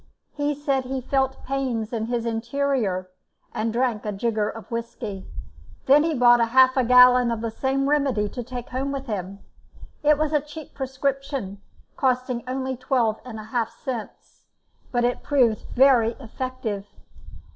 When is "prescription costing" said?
10.73-12.43